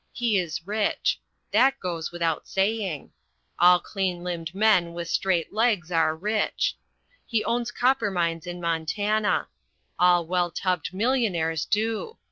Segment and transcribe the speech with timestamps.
[0.11, 1.19] He is rich.
[1.51, 3.11] That goes without saying.
[3.59, 6.75] All clean limbed men with straight legs are rich.
[7.27, 9.47] He owns copper mines in Montana.
[9.99, 12.17] All well tubbed millionaires do.